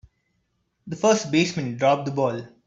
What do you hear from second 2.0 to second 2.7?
the ball.